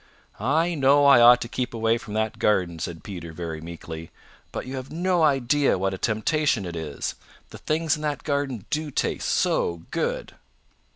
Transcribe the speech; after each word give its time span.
"I 0.39 0.73
know 0.73 1.05
I 1.05 1.21
ought 1.21 1.41
to 1.41 1.47
keep 1.47 1.75
away 1.75 1.99
from 1.99 2.15
that 2.15 2.39
garden," 2.39 2.79
said 2.79 3.03
Peter 3.03 3.31
very 3.31 3.61
meekly, 3.61 4.09
"but 4.51 4.65
you 4.65 4.75
have 4.77 4.91
no 4.91 5.21
idea 5.21 5.77
what 5.77 5.93
a 5.93 5.99
temptation 5.99 6.65
it 6.65 6.75
is. 6.75 7.13
The 7.51 7.59
things 7.59 7.97
in 7.97 8.01
that 8.01 8.23
garden 8.23 8.65
do 8.71 8.89
taste 8.89 9.27
so 9.29 9.83
good." 9.91 10.33